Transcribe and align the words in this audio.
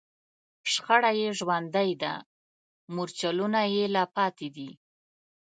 شخړه 0.71 1.11
یې 1.19 1.29
ژوندۍ 1.37 1.91
ده، 2.01 2.13
مورچلونه 2.95 3.61
یې 3.75 3.83
لا 3.95 4.03
پاتې 4.15 4.47
دي 4.55 4.69